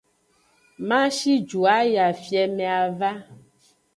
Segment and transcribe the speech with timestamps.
[0.87, 3.11] Ma shi ju ayi afieme ava.